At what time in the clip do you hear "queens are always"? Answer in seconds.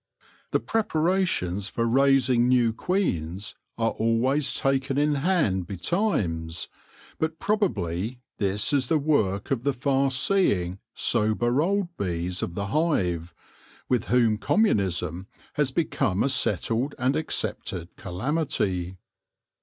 2.73-4.51